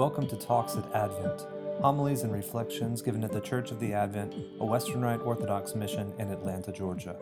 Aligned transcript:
Welcome 0.00 0.26
to 0.28 0.36
Talks 0.36 0.76
at 0.76 0.94
Advent, 0.94 1.46
homilies 1.82 2.22
and 2.22 2.32
reflections 2.32 3.02
given 3.02 3.22
at 3.22 3.32
the 3.32 3.40
Church 3.42 3.70
of 3.70 3.80
the 3.80 3.92
Advent, 3.92 4.34
a 4.58 4.64
Western 4.64 5.02
Rite 5.02 5.20
Orthodox 5.20 5.74
mission 5.74 6.14
in 6.18 6.30
Atlanta, 6.30 6.72
Georgia. 6.72 7.16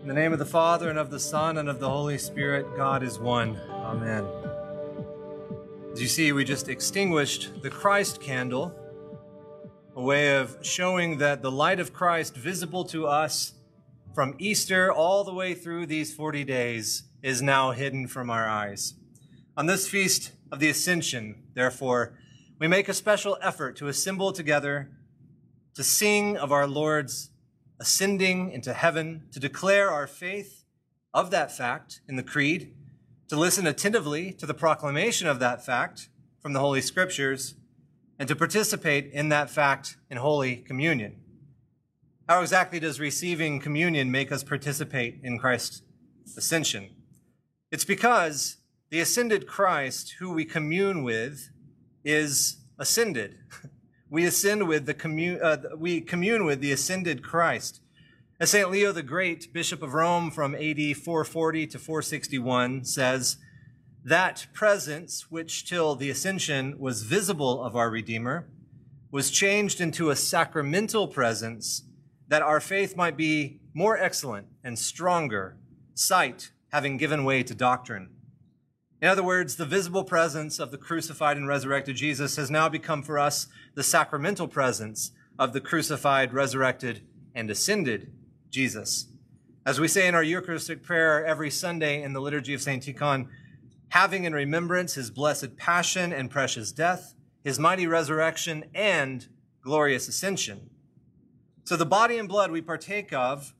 In 0.00 0.08
the 0.08 0.14
name 0.14 0.32
of 0.32 0.38
the 0.38 0.46
Father, 0.46 0.88
and 0.88 0.98
of 0.98 1.10
the 1.10 1.20
Son, 1.20 1.58
and 1.58 1.68
of 1.68 1.80
the 1.80 1.90
Holy 1.90 2.16
Spirit, 2.16 2.74
God 2.78 3.02
is 3.02 3.18
one. 3.18 3.60
Amen. 3.68 4.26
As 5.92 6.00
you 6.00 6.08
see, 6.08 6.32
we 6.32 6.44
just 6.44 6.70
extinguished 6.70 7.60
the 7.60 7.68
Christ 7.68 8.22
candle, 8.22 8.74
a 9.94 10.02
way 10.02 10.34
of 10.38 10.56
showing 10.62 11.18
that 11.18 11.42
the 11.42 11.50
light 11.50 11.78
of 11.78 11.92
Christ 11.92 12.34
visible 12.34 12.84
to 12.84 13.06
us 13.06 13.52
from 14.14 14.36
Easter 14.38 14.92
all 14.92 15.24
the 15.24 15.34
way 15.34 15.54
through 15.54 15.86
these 15.86 16.14
40 16.14 16.44
days 16.44 17.02
is 17.20 17.42
now 17.42 17.72
hidden 17.72 18.06
from 18.06 18.30
our 18.30 18.48
eyes. 18.48 18.94
On 19.56 19.66
this 19.66 19.88
feast 19.88 20.30
of 20.52 20.60
the 20.60 20.68
Ascension, 20.68 21.42
therefore, 21.54 22.16
we 22.60 22.68
make 22.68 22.88
a 22.88 22.94
special 22.94 23.36
effort 23.42 23.74
to 23.76 23.88
assemble 23.88 24.32
together 24.32 24.90
to 25.74 25.82
sing 25.82 26.36
of 26.36 26.52
our 26.52 26.68
Lord's 26.68 27.30
ascending 27.80 28.52
into 28.52 28.72
heaven, 28.72 29.24
to 29.32 29.40
declare 29.40 29.90
our 29.90 30.06
faith 30.06 30.64
of 31.12 31.32
that 31.32 31.50
fact 31.50 32.00
in 32.08 32.14
the 32.14 32.22
Creed, 32.22 32.72
to 33.28 33.36
listen 33.36 33.66
attentively 33.66 34.32
to 34.34 34.46
the 34.46 34.54
proclamation 34.54 35.26
of 35.26 35.40
that 35.40 35.66
fact 35.66 36.08
from 36.40 36.52
the 36.52 36.60
Holy 36.60 36.80
Scriptures, 36.80 37.56
and 38.16 38.28
to 38.28 38.36
participate 38.36 39.10
in 39.12 39.28
that 39.30 39.50
fact 39.50 39.96
in 40.08 40.18
Holy 40.18 40.56
Communion. 40.56 41.23
How 42.26 42.40
exactly 42.40 42.80
does 42.80 42.98
receiving 42.98 43.60
communion 43.60 44.10
make 44.10 44.32
us 44.32 44.42
participate 44.42 45.20
in 45.22 45.38
Christ's 45.38 45.82
ascension? 46.38 46.88
It's 47.70 47.84
because 47.84 48.56
the 48.90 49.00
ascended 49.00 49.46
Christ, 49.46 50.14
who 50.18 50.32
we 50.32 50.46
commune 50.46 51.02
with, 51.02 51.50
is 52.04 52.58
ascended. 52.78 53.38
We 54.10 54.26
ascend 54.26 54.68
with 54.68 54.86
the 54.86 54.94
commun- 54.94 55.40
uh, 55.42 55.56
we 55.76 56.00
commune 56.00 56.44
with 56.44 56.60
the 56.60 56.70
ascended 56.70 57.24
Christ. 57.24 57.80
As 58.38 58.50
St. 58.50 58.70
Leo 58.70 58.92
the 58.92 59.02
Great, 59.02 59.52
Bishop 59.52 59.82
of 59.82 59.92
Rome 59.92 60.30
from 60.30 60.54
AD 60.54 60.96
440 60.96 61.66
to 61.68 61.78
461 61.80 62.84
says, 62.84 63.38
that 64.04 64.46
presence, 64.52 65.32
which 65.32 65.66
till 65.68 65.96
the 65.96 66.10
ascension 66.10 66.78
was 66.78 67.02
visible 67.02 67.64
of 67.64 67.74
our 67.74 67.90
Redeemer, 67.90 68.46
was 69.10 69.32
changed 69.32 69.80
into 69.80 70.10
a 70.10 70.16
sacramental 70.16 71.08
presence 71.08 71.82
that 72.28 72.42
our 72.42 72.60
faith 72.60 72.96
might 72.96 73.16
be 73.16 73.60
more 73.74 73.96
excellent 73.98 74.46
and 74.62 74.78
stronger, 74.78 75.56
sight 75.94 76.50
having 76.72 76.96
given 76.96 77.24
way 77.24 77.42
to 77.42 77.54
doctrine. 77.54 78.08
In 79.00 79.08
other 79.08 79.22
words, 79.22 79.56
the 79.56 79.66
visible 79.66 80.04
presence 80.04 80.58
of 80.58 80.70
the 80.70 80.78
crucified 80.78 81.36
and 81.36 81.46
resurrected 81.46 81.96
Jesus 81.96 82.36
has 82.36 82.50
now 82.50 82.68
become 82.68 83.02
for 83.02 83.18
us 83.18 83.48
the 83.74 83.82
sacramental 83.82 84.48
presence 84.48 85.12
of 85.38 85.52
the 85.52 85.60
crucified, 85.60 86.32
resurrected, 86.32 87.02
and 87.34 87.50
ascended 87.50 88.12
Jesus. 88.50 89.08
As 89.66 89.80
we 89.80 89.88
say 89.88 90.06
in 90.06 90.14
our 90.14 90.22
Eucharistic 90.22 90.82
prayer 90.82 91.24
every 91.24 91.50
Sunday 91.50 92.02
in 92.02 92.12
the 92.12 92.20
Liturgy 92.20 92.54
of 92.54 92.62
St. 92.62 92.82
Tikhon, 92.82 93.28
having 93.88 94.24
in 94.24 94.32
remembrance 94.32 94.94
his 94.94 95.10
blessed 95.10 95.56
passion 95.56 96.12
and 96.12 96.30
precious 96.30 96.72
death, 96.72 97.14
his 97.42 97.58
mighty 97.58 97.86
resurrection, 97.86 98.64
and 98.74 99.28
glorious 99.60 100.08
ascension. 100.08 100.70
So 101.64 101.76
the 101.76 101.86
body 101.86 102.18
and 102.18 102.28
blood 102.28 102.50
we 102.50 102.60
partake 102.60 103.12
of 103.12 103.54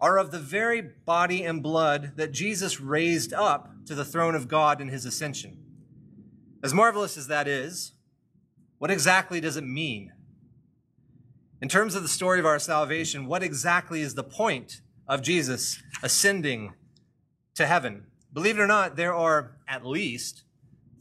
are 0.00 0.18
of 0.18 0.30
the 0.30 0.38
very 0.38 0.80
body 0.80 1.42
and 1.42 1.62
blood 1.62 2.12
that 2.16 2.30
Jesus 2.30 2.80
raised 2.80 3.32
up 3.32 3.70
to 3.86 3.94
the 3.94 4.04
throne 4.04 4.34
of 4.34 4.48
God 4.48 4.80
in 4.80 4.88
his 4.88 5.04
ascension. 5.04 5.58
As 6.62 6.72
marvelous 6.72 7.16
as 7.16 7.26
that 7.26 7.48
is, 7.48 7.92
what 8.78 8.90
exactly 8.90 9.40
does 9.40 9.56
it 9.56 9.64
mean? 9.64 10.12
In 11.60 11.68
terms 11.68 11.94
of 11.94 12.02
the 12.02 12.08
story 12.08 12.38
of 12.38 12.46
our 12.46 12.58
salvation, 12.58 13.26
what 13.26 13.42
exactly 13.42 14.00
is 14.00 14.14
the 14.14 14.22
point 14.22 14.82
of 15.08 15.22
Jesus 15.22 15.82
ascending 16.02 16.74
to 17.54 17.66
heaven? 17.66 18.06
Believe 18.32 18.58
it 18.58 18.62
or 18.62 18.66
not, 18.66 18.96
there 18.96 19.14
are 19.14 19.56
at 19.66 19.84
least 19.84 20.44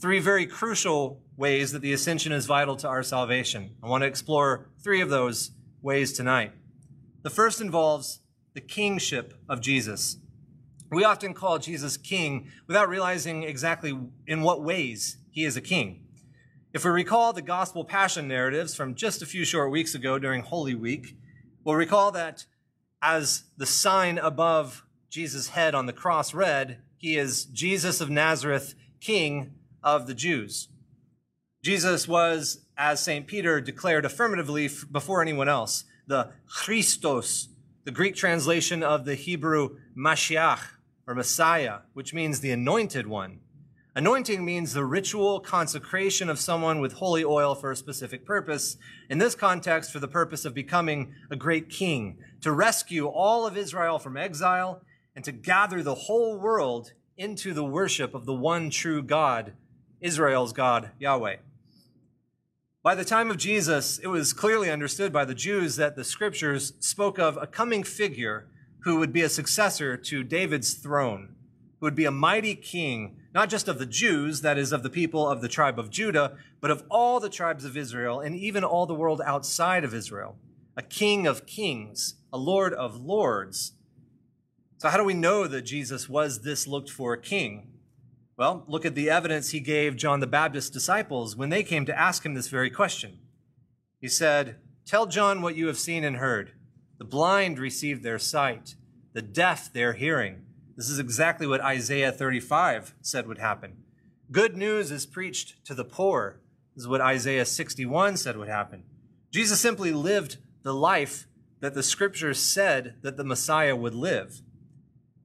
three 0.01 0.19
very 0.19 0.45
crucial 0.45 1.21
ways 1.37 1.71
that 1.71 1.81
the 1.81 1.93
ascension 1.93 2.31
is 2.31 2.45
vital 2.45 2.75
to 2.77 2.87
our 2.87 3.03
salvation. 3.03 3.75
I 3.83 3.87
want 3.87 4.01
to 4.01 4.07
explore 4.07 4.69
three 4.83 5.01
of 5.01 5.09
those 5.09 5.51
ways 5.83 6.13
tonight. 6.13 6.53
The 7.21 7.29
first 7.29 7.61
involves 7.61 8.21
the 8.53 8.61
kingship 8.61 9.33
of 9.49 9.61
Jesus. 9.61 10.17
We 10.89 11.03
often 11.03 11.33
call 11.33 11.59
Jesus 11.59 11.97
king 11.97 12.49
without 12.67 12.87
realizing 12.87 13.43
exactly 13.43 13.97
in 14.25 14.41
what 14.41 14.63
ways 14.63 15.17
he 15.29 15.43
is 15.43 15.57
a 15.57 15.61
king. 15.61 16.05
If 16.73 16.85
we 16.85 16.91
recall 16.91 17.33
the 17.33 17.41
gospel 17.41 17.83
passion 17.83 18.27
narratives 18.27 18.73
from 18.73 18.95
just 18.95 19.21
a 19.21 19.27
few 19.27 19.43
short 19.43 19.71
weeks 19.71 19.93
ago 19.93 20.17
during 20.17 20.41
Holy 20.41 20.73
Week, 20.73 21.17
we'll 21.63 21.75
recall 21.75 22.11
that 22.13 22.45
as 23.01 23.43
the 23.57 23.65
sign 23.65 24.17
above 24.17 24.85
Jesus' 25.09 25.49
head 25.49 25.75
on 25.75 25.85
the 25.85 25.93
cross 25.93 26.33
read, 26.33 26.81
he 26.97 27.17
is 27.17 27.45
Jesus 27.45 27.99
of 27.99 28.09
Nazareth, 28.09 28.75
King 29.01 29.55
of 29.83 30.07
the 30.07 30.13
Jews. 30.13 30.69
Jesus 31.61 32.07
was 32.07 32.62
as 32.77 33.03
St. 33.03 33.27
Peter 33.27 33.61
declared 33.61 34.05
affirmatively 34.05 34.69
before 34.91 35.21
anyone 35.21 35.49
else, 35.49 35.85
the 36.07 36.31
Christos, 36.47 37.49
the 37.83 37.91
Greek 37.91 38.15
translation 38.15 38.83
of 38.83 39.05
the 39.05 39.15
Hebrew 39.15 39.77
Mashiach, 39.95 40.59
or 41.05 41.15
Messiah, 41.15 41.79
which 41.93 42.13
means 42.13 42.39
the 42.39 42.51
anointed 42.51 43.07
one. 43.07 43.39
Anointing 43.95 44.43
means 44.43 44.73
the 44.73 44.85
ritual 44.85 45.39
consecration 45.39 46.27
of 46.29 46.39
someone 46.39 46.79
with 46.79 46.93
holy 46.93 47.23
oil 47.23 47.53
for 47.53 47.69
a 47.69 47.75
specific 47.75 48.25
purpose. 48.25 48.77
In 49.07 49.19
this 49.19 49.35
context, 49.35 49.91
for 49.91 49.99
the 49.99 50.07
purpose 50.07 50.45
of 50.45 50.55
becoming 50.55 51.13
a 51.29 51.35
great 51.35 51.69
king, 51.69 52.17
to 52.41 52.51
rescue 52.51 53.05
all 53.05 53.45
of 53.45 53.55
Israel 53.55 53.99
from 53.99 54.17
exile, 54.17 54.81
and 55.15 55.23
to 55.25 55.31
gather 55.31 55.83
the 55.83 55.93
whole 55.93 56.39
world 56.39 56.93
into 57.17 57.53
the 57.53 57.63
worship 57.63 58.15
of 58.15 58.25
the 58.25 58.33
one 58.33 58.71
true 58.71 59.03
God, 59.03 59.53
Israel's 60.01 60.53
God, 60.53 60.89
Yahweh. 60.97 61.35
By 62.83 62.95
the 62.95 63.05
time 63.05 63.31
of 63.31 63.37
Jesus, 63.37 63.97
it 63.99 64.07
was 64.07 64.33
clearly 64.33 64.69
understood 64.69 65.13
by 65.13 65.23
the 65.23 65.33
Jews 65.33 65.77
that 65.77 65.95
the 65.95 66.03
scriptures 66.03 66.73
spoke 66.81 67.17
of 67.17 67.37
a 67.37 67.47
coming 67.47 67.81
figure 67.81 68.45
who 68.79 68.99
would 68.99 69.13
be 69.13 69.21
a 69.21 69.29
successor 69.29 69.95
to 69.95 70.21
David's 70.21 70.73
throne, 70.73 71.33
who 71.79 71.85
would 71.85 71.95
be 71.95 72.03
a 72.03 72.11
mighty 72.11 72.55
king, 72.55 73.15
not 73.33 73.49
just 73.49 73.69
of 73.69 73.79
the 73.79 73.85
Jews, 73.85 74.41
that 74.41 74.57
is, 74.57 74.73
of 74.73 74.83
the 74.83 74.89
people 74.89 75.29
of 75.29 75.39
the 75.39 75.47
tribe 75.47 75.79
of 75.79 75.91
Judah, 75.91 76.35
but 76.59 76.71
of 76.71 76.83
all 76.91 77.21
the 77.21 77.29
tribes 77.29 77.63
of 77.63 77.77
Israel 77.77 78.19
and 78.19 78.35
even 78.35 78.65
all 78.65 78.85
the 78.85 78.93
world 78.93 79.21
outside 79.25 79.85
of 79.85 79.93
Israel. 79.93 80.35
A 80.75 80.81
king 80.81 81.25
of 81.25 81.45
kings, 81.45 82.15
a 82.33 82.37
lord 82.37 82.73
of 82.73 82.97
lords. 82.97 83.75
So, 84.79 84.89
how 84.89 84.97
do 84.97 85.05
we 85.05 85.13
know 85.13 85.47
that 85.47 85.61
Jesus 85.61 86.09
was 86.09 86.41
this 86.41 86.67
looked 86.67 86.89
for 86.89 87.15
king? 87.15 87.72
Well, 88.35 88.63
look 88.67 88.85
at 88.85 88.95
the 88.95 89.09
evidence 89.09 89.51
he 89.51 89.59
gave 89.59 89.95
John 89.95 90.19
the 90.19 90.27
Baptist's 90.27 90.71
disciples 90.71 91.35
when 91.35 91.49
they 91.49 91.61
came 91.63 91.85
to 91.85 91.99
ask 91.99 92.25
him 92.25 92.33
this 92.33 92.47
very 92.47 92.69
question. 92.69 93.19
He 94.01 94.07
said, 94.07 94.57
Tell 94.85 95.05
John 95.05 95.41
what 95.41 95.55
you 95.55 95.67
have 95.67 95.77
seen 95.77 96.03
and 96.03 96.17
heard. 96.17 96.51
The 96.97 97.05
blind 97.05 97.59
receive 97.59 98.01
their 98.01 98.19
sight, 98.19 98.75
the 99.13 99.21
deaf 99.21 99.71
their 99.71 99.93
hearing. 99.93 100.45
This 100.75 100.89
is 100.89 100.99
exactly 100.99 101.45
what 101.45 101.61
Isaiah 101.61 102.11
35 102.11 102.95
said 103.01 103.27
would 103.27 103.37
happen. 103.37 103.83
Good 104.31 104.57
news 104.57 104.89
is 104.89 105.05
preached 105.05 105.63
to 105.65 105.75
the 105.75 105.85
poor. 105.85 106.39
This 106.75 106.83
is 106.83 106.87
what 106.87 107.01
Isaiah 107.01 107.45
61 107.45 108.17
said 108.17 108.35
would 108.35 108.47
happen. 108.47 108.83
Jesus 109.31 109.59
simply 109.59 109.91
lived 109.91 110.37
the 110.63 110.73
life 110.73 111.27
that 111.59 111.75
the 111.75 111.83
scriptures 111.83 112.39
said 112.39 112.95
that 113.03 113.15
the 113.15 113.23
Messiah 113.23 113.75
would 113.75 113.93
live. 113.93 114.41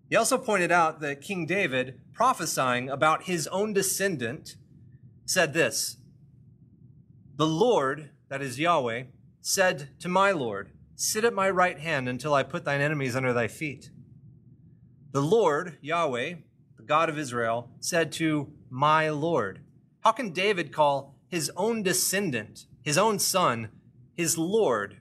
He 0.09 0.17
also 0.17 0.39
pointed 0.39 0.73
out 0.73 1.01
that 1.01 1.21
King 1.21 1.45
David, 1.45 2.01
prophesying 2.15 2.89
about 2.89 3.25
his 3.25 3.47
own 3.49 3.73
descendant, 3.73 4.57
said 5.27 5.53
this 5.53 5.99
The 7.37 7.47
Lord, 7.47 8.11
that 8.29 8.41
is 8.41 8.59
Yahweh, 8.59 9.05
said 9.43 9.91
to 10.01 10.09
my 10.09 10.31
Lord, 10.33 10.73
Sit 10.97 11.25
at 11.25 11.35
my 11.35 11.49
right 11.49 11.79
hand 11.79 12.09
until 12.09 12.35
I 12.35 12.43
put 12.43 12.65
thine 12.65 12.81
enemies 12.81 13.15
under 13.15 13.33
thy 13.33 13.49
feet. 13.49 13.91
The 15.13 15.23
Lord, 15.23 15.79
Yahweh, 15.81 16.35
the 16.77 16.83
God 16.83 17.09
of 17.09 17.19
Israel, 17.19 17.71
said 17.79 18.11
to 18.13 18.53
my 18.71 19.11
Lord. 19.11 19.61
How 20.01 20.13
can 20.13 20.33
David 20.33 20.73
call 20.73 21.15
his 21.29 21.53
own 21.57 21.83
descendant, 21.83 22.67
his 22.83 22.99
own 22.99 23.19
son, 23.19 23.69
his 24.15 24.39
Lord, 24.39 25.01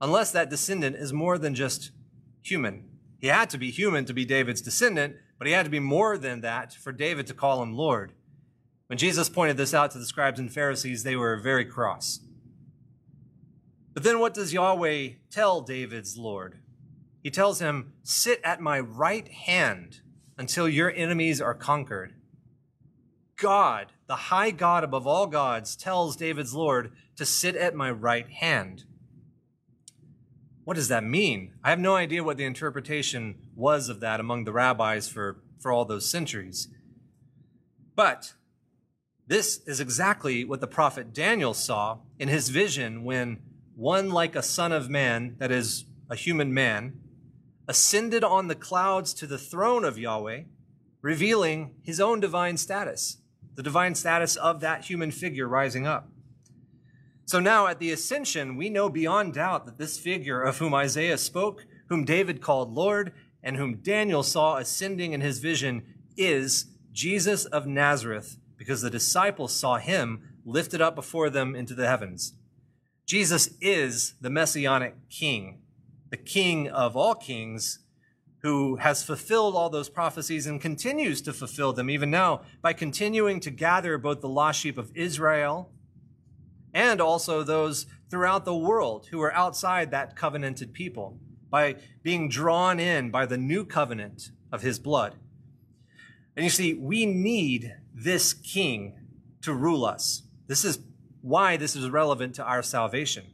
unless 0.00 0.32
that 0.32 0.50
descendant 0.50 0.96
is 0.96 1.12
more 1.12 1.38
than 1.38 1.54
just 1.54 1.92
human? 2.42 2.89
He 3.20 3.26
had 3.26 3.50
to 3.50 3.58
be 3.58 3.70
human 3.70 4.06
to 4.06 4.14
be 4.14 4.24
David's 4.24 4.62
descendant, 4.62 5.16
but 5.38 5.46
he 5.46 5.52
had 5.52 5.66
to 5.66 5.70
be 5.70 5.78
more 5.78 6.16
than 6.16 6.40
that 6.40 6.72
for 6.72 6.90
David 6.90 7.26
to 7.26 7.34
call 7.34 7.62
him 7.62 7.76
Lord. 7.76 8.12
When 8.86 8.98
Jesus 8.98 9.28
pointed 9.28 9.56
this 9.56 9.74
out 9.74 9.90
to 9.92 9.98
the 9.98 10.06
scribes 10.06 10.40
and 10.40 10.52
Pharisees, 10.52 11.04
they 11.04 11.16
were 11.16 11.36
very 11.36 11.64
cross. 11.64 12.20
But 13.92 14.02
then 14.02 14.18
what 14.18 14.34
does 14.34 14.52
Yahweh 14.52 15.10
tell 15.30 15.60
David's 15.60 16.16
Lord? 16.16 16.58
He 17.22 17.30
tells 17.30 17.60
him, 17.60 17.92
Sit 18.02 18.40
at 18.42 18.60
my 18.60 18.80
right 18.80 19.28
hand 19.28 20.00
until 20.38 20.68
your 20.68 20.90
enemies 20.90 21.40
are 21.40 21.54
conquered. 21.54 22.14
God, 23.36 23.92
the 24.06 24.16
high 24.16 24.50
God 24.50 24.84
above 24.84 25.06
all 25.06 25.26
gods, 25.26 25.76
tells 25.76 26.16
David's 26.16 26.54
Lord 26.54 26.92
to 27.16 27.26
sit 27.26 27.56
at 27.56 27.74
my 27.74 27.90
right 27.90 28.28
hand. 28.28 28.84
What 30.70 30.76
does 30.76 30.86
that 30.86 31.02
mean? 31.02 31.54
I 31.64 31.70
have 31.70 31.80
no 31.80 31.96
idea 31.96 32.22
what 32.22 32.36
the 32.36 32.44
interpretation 32.44 33.34
was 33.56 33.88
of 33.88 33.98
that 33.98 34.20
among 34.20 34.44
the 34.44 34.52
rabbis 34.52 35.08
for, 35.08 35.42
for 35.58 35.72
all 35.72 35.84
those 35.84 36.08
centuries. 36.08 36.68
But 37.96 38.34
this 39.26 39.62
is 39.66 39.80
exactly 39.80 40.44
what 40.44 40.60
the 40.60 40.68
prophet 40.68 41.12
Daniel 41.12 41.54
saw 41.54 41.98
in 42.20 42.28
his 42.28 42.50
vision 42.50 43.02
when 43.02 43.40
one 43.74 44.10
like 44.10 44.36
a 44.36 44.44
son 44.44 44.70
of 44.70 44.88
man, 44.88 45.34
that 45.38 45.50
is, 45.50 45.86
a 46.08 46.14
human 46.14 46.54
man, 46.54 47.00
ascended 47.66 48.22
on 48.22 48.46
the 48.46 48.54
clouds 48.54 49.12
to 49.14 49.26
the 49.26 49.38
throne 49.38 49.84
of 49.84 49.98
Yahweh, 49.98 50.42
revealing 51.02 51.74
his 51.82 51.98
own 51.98 52.20
divine 52.20 52.56
status, 52.56 53.16
the 53.56 53.62
divine 53.64 53.96
status 53.96 54.36
of 54.36 54.60
that 54.60 54.84
human 54.84 55.10
figure 55.10 55.48
rising 55.48 55.84
up. 55.84 56.08
So 57.30 57.38
now 57.38 57.68
at 57.68 57.78
the 57.78 57.92
ascension, 57.92 58.56
we 58.56 58.70
know 58.70 58.88
beyond 58.88 59.34
doubt 59.34 59.64
that 59.64 59.78
this 59.78 59.96
figure 59.96 60.42
of 60.42 60.58
whom 60.58 60.74
Isaiah 60.74 61.16
spoke, 61.16 61.64
whom 61.88 62.04
David 62.04 62.42
called 62.42 62.74
Lord, 62.74 63.12
and 63.40 63.56
whom 63.56 63.76
Daniel 63.76 64.24
saw 64.24 64.56
ascending 64.56 65.12
in 65.12 65.20
his 65.20 65.38
vision 65.38 65.84
is 66.16 66.66
Jesus 66.90 67.44
of 67.44 67.68
Nazareth, 67.68 68.36
because 68.56 68.82
the 68.82 68.90
disciples 68.90 69.52
saw 69.52 69.76
him 69.76 70.40
lifted 70.44 70.80
up 70.80 70.96
before 70.96 71.30
them 71.30 71.54
into 71.54 71.72
the 71.72 71.86
heavens. 71.86 72.34
Jesus 73.06 73.50
is 73.60 74.14
the 74.20 74.28
messianic 74.28 74.96
king, 75.08 75.60
the 76.10 76.16
king 76.16 76.68
of 76.68 76.96
all 76.96 77.14
kings, 77.14 77.78
who 78.42 78.74
has 78.74 79.04
fulfilled 79.04 79.54
all 79.54 79.70
those 79.70 79.88
prophecies 79.88 80.48
and 80.48 80.60
continues 80.60 81.22
to 81.22 81.32
fulfill 81.32 81.72
them 81.72 81.90
even 81.90 82.10
now 82.10 82.40
by 82.60 82.72
continuing 82.72 83.38
to 83.38 83.52
gather 83.52 83.98
both 83.98 84.20
the 84.20 84.28
lost 84.28 84.58
sheep 84.58 84.76
of 84.76 84.90
Israel 84.96 85.70
and 86.72 87.00
also 87.00 87.42
those 87.42 87.86
throughout 88.10 88.44
the 88.44 88.56
world 88.56 89.06
who 89.10 89.20
are 89.20 89.32
outside 89.34 89.90
that 89.90 90.16
covenanted 90.16 90.72
people 90.72 91.18
by 91.50 91.76
being 92.02 92.28
drawn 92.28 92.78
in 92.78 93.10
by 93.10 93.26
the 93.26 93.38
new 93.38 93.64
covenant 93.64 94.30
of 94.52 94.62
his 94.62 94.78
blood. 94.78 95.16
And 96.36 96.44
you 96.44 96.50
see, 96.50 96.74
we 96.74 97.06
need 97.06 97.74
this 97.94 98.32
king 98.32 98.96
to 99.42 99.52
rule 99.52 99.84
us. 99.84 100.22
This 100.46 100.64
is 100.64 100.80
why 101.22 101.56
this 101.56 101.76
is 101.76 101.90
relevant 101.90 102.34
to 102.36 102.44
our 102.44 102.62
salvation. 102.62 103.26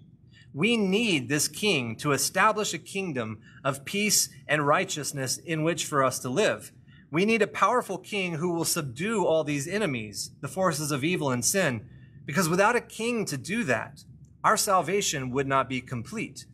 We 0.53 0.77
need 0.77 1.29
this 1.29 1.49
king 1.49 1.97
to 1.97 2.13
establish 2.13 2.73
a 2.73 2.79
kingdom 2.79 3.41
of 3.63 3.85
peace 3.85 4.31
and 4.49 4.67
righteousness 4.67 5.37
in 5.37 5.63
which 5.63 5.85
for 5.85 6.03
us 6.03 6.19
to 6.21 6.31
live. 6.31 6.73
We 7.11 7.25
need 7.25 7.43
a 7.43 7.47
powerful 7.47 7.99
king 7.99 8.35
who 8.35 8.53
will 8.53 8.65
subdue 8.65 9.25
all 9.25 9.45
these 9.45 9.69
enemies, 9.69 10.31
the 10.41 10.49
forces 10.49 10.91
of 10.91 11.05
evil 11.05 11.31
and 11.31 11.45
sin, 11.45 11.87
because 12.27 12.49
without 12.49 12.77
a 12.77 12.81
king 12.81 13.25
to 13.25 13.39
do 13.39 13.65
that, 13.65 14.05
our 14.45 14.57
salvation 14.57 15.31
would 15.31 15.47
not 15.47 15.69
be 15.69 15.81
complete. 15.81 16.45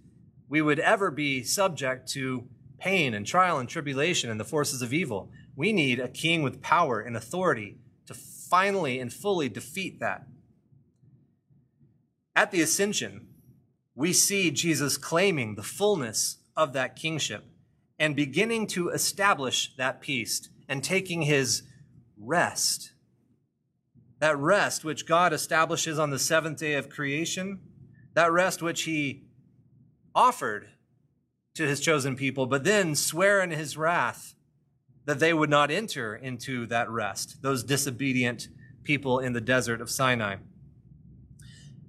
We 0.48 0.62
would 0.62 0.78
ever 0.78 1.10
be 1.10 1.42
subject 1.42 2.08
to 2.12 2.46
pain 2.78 3.14
and 3.14 3.26
trial 3.26 3.58
and 3.58 3.68
tribulation 3.68 4.30
and 4.30 4.38
the 4.38 4.44
forces 4.44 4.82
of 4.82 4.92
evil. 4.92 5.30
We 5.56 5.72
need 5.72 5.98
a 5.98 6.08
king 6.08 6.42
with 6.42 6.62
power 6.62 7.00
and 7.00 7.16
authority 7.16 7.78
to 8.06 8.14
finally 8.14 9.00
and 9.00 9.12
fully 9.12 9.48
defeat 9.48 9.98
that. 10.00 10.26
At 12.36 12.50
the 12.50 12.60
ascension, 12.60 13.28
we 13.94 14.12
see 14.12 14.50
Jesus 14.50 14.96
claiming 14.96 15.54
the 15.54 15.62
fullness 15.62 16.38
of 16.56 16.72
that 16.72 16.96
kingship 16.96 17.44
and 17.98 18.16
beginning 18.16 18.66
to 18.68 18.88
establish 18.88 19.74
that 19.76 20.00
peace 20.00 20.48
and 20.68 20.82
taking 20.82 21.22
his 21.22 21.62
rest. 22.18 22.92
That 24.22 24.38
rest 24.38 24.84
which 24.84 25.04
God 25.04 25.32
establishes 25.32 25.98
on 25.98 26.10
the 26.10 26.18
seventh 26.18 26.60
day 26.60 26.74
of 26.74 26.88
creation, 26.88 27.58
that 28.14 28.30
rest 28.30 28.62
which 28.62 28.84
he 28.84 29.24
offered 30.14 30.68
to 31.56 31.66
his 31.66 31.80
chosen 31.80 32.14
people, 32.14 32.46
but 32.46 32.62
then 32.62 32.94
swear 32.94 33.42
in 33.42 33.50
his 33.50 33.76
wrath 33.76 34.36
that 35.06 35.18
they 35.18 35.34
would 35.34 35.50
not 35.50 35.72
enter 35.72 36.14
into 36.14 36.66
that 36.66 36.88
rest, 36.88 37.42
those 37.42 37.64
disobedient 37.64 38.46
people 38.84 39.18
in 39.18 39.32
the 39.32 39.40
desert 39.40 39.80
of 39.80 39.90
Sinai. 39.90 40.36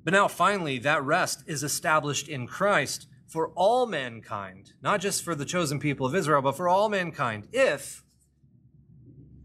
But 0.03 0.13
now, 0.13 0.27
finally, 0.27 0.79
that 0.79 1.03
rest 1.03 1.43
is 1.45 1.61
established 1.61 2.27
in 2.27 2.47
Christ 2.47 3.05
for 3.27 3.49
all 3.49 3.85
mankind, 3.85 4.73
not 4.81 5.01
just 5.01 5.21
for 5.23 5.35
the 5.35 5.45
chosen 5.45 5.79
people 5.79 6.07
of 6.07 6.15
Israel, 6.15 6.41
but 6.41 6.57
for 6.57 6.67
all 6.67 6.89
mankind, 6.89 7.47
if, 7.53 8.03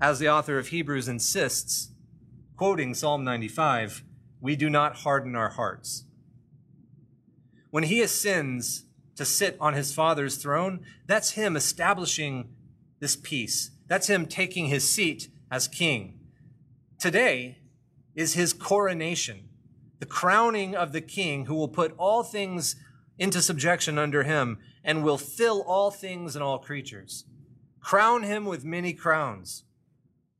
as 0.00 0.19
the 0.19 0.31
author 0.31 0.56
of 0.56 0.69
Hebrews 0.69 1.06
insists, 1.06 1.91
quoting 2.58 2.93
Psalm 2.93 3.22
95, 3.22 4.02
we 4.40 4.56
do 4.56 4.69
not 4.69 4.96
harden 4.96 5.37
our 5.37 5.50
hearts. 5.50 6.06
When 7.70 7.84
he 7.84 8.02
ascends 8.02 8.84
to 9.14 9.25
sit 9.25 9.56
on 9.60 9.75
his 9.75 9.94
Father's 9.94 10.38
throne, 10.38 10.81
that's 11.06 11.31
him 11.31 11.55
establishing 11.55 12.49
this 12.99 13.14
peace. 13.14 13.70
That's 13.87 14.08
him 14.08 14.26
taking 14.26 14.66
his 14.66 14.90
seat 14.90 15.28
as 15.52 15.69
king. 15.69 16.19
Today 16.99 17.58
is 18.16 18.34
his 18.34 18.52
coronation, 18.52 19.50
the 20.00 20.06
crowning 20.06 20.75
of 20.75 20.90
the 20.90 21.00
king 21.00 21.46
who 21.46 21.55
will 21.55 21.69
put 21.69 21.94
all 21.96 22.25
things 22.25 22.75
into 23.20 23.40
subjection 23.40 23.99
under 23.99 24.25
him 24.25 24.58
and 24.82 25.05
will 25.05 25.16
fill 25.16 25.62
all 25.62 25.93
things 25.93 26.34
and 26.34 26.43
all 26.43 26.58
creatures. 26.58 27.25
Crown 27.78 28.25
him 28.25 28.46
with 28.46 28.64
many 28.64 28.94
crowns. 28.94 29.62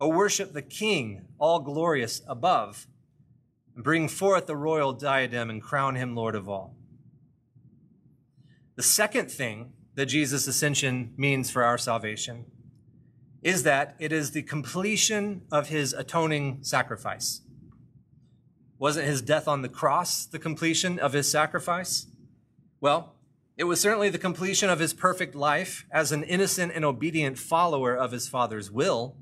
O 0.01 0.09
worship 0.09 0.53
the 0.53 0.63
king, 0.63 1.27
all 1.39 1.61
glorious 1.61 2.23
above, 2.27 2.87
and 3.75 3.83
bring 3.83 4.09
forth 4.09 4.47
the 4.47 4.57
royal 4.57 4.93
diadem 4.93 5.51
and 5.51 5.63
crown 5.63 5.97
him 5.97 6.15
Lord 6.15 6.35
of 6.35 6.49
all. 6.49 6.77
The 8.77 8.83
second 8.83 9.31
thing 9.31 9.73
that 9.97 10.07
Jesus' 10.07 10.47
ascension 10.47 11.13
means 11.17 11.51
for 11.51 11.65
our 11.65 11.79
salvation 11.79 12.47
is 13.43 13.65
that 13.65 13.97
it 13.99 14.13
is 14.13 14.31
the 14.31 14.43
completion 14.43 15.43
of 15.51 15.69
his 15.69 15.93
atoning 15.93 16.59
sacrifice. 16.63 17.41
Wasn't 18.79 19.07
his 19.07 19.23
death 19.23 19.49
on 19.49 19.63
the 19.63 19.69
cross 19.69 20.25
the 20.25 20.39
completion 20.39 20.99
of 21.01 21.13
his 21.13 21.29
sacrifice? 21.29 22.07
Well, 22.81 23.15
it 23.57 23.65
was 23.65 23.81
certainly 23.81 24.09
the 24.09 24.19
completion 24.19 24.71
of 24.71 24.79
his 24.79 24.93
perfect 24.93 25.35
life 25.35 25.85
as 25.91 26.13
an 26.13 26.23
innocent 26.23 26.73
and 26.73 26.85
obedient 26.85 27.39
follower 27.39 27.97
of 27.97 28.13
his 28.13 28.29
Father's 28.29 28.71
will. 28.71 29.17